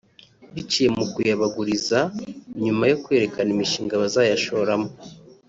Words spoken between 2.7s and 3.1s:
yo